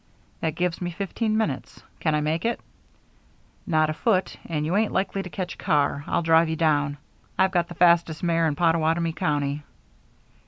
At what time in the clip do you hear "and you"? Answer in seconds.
4.47-4.75